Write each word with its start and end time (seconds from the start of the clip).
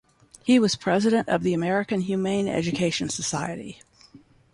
He 0.43 0.57
was 0.57 0.73
President 0.73 1.29
of 1.29 1.43
the 1.43 1.53
American 1.53 1.99
Humane 2.01 2.47
Education 2.47 3.07
Society. 3.07 3.83